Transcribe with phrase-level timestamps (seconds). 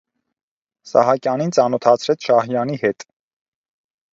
[0.91, 3.07] Սահակյանին ծանոթացրեց Շահյանի հետ: